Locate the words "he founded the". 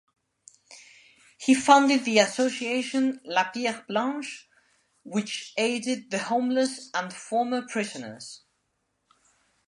1.37-2.17